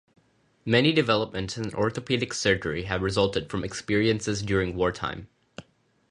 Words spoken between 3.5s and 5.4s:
from experiences during wartime.